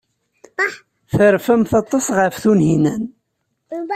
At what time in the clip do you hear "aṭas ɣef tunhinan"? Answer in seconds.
1.81-3.03